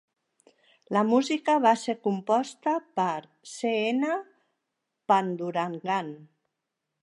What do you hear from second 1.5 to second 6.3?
va ser composta per C. N. Pandurangan.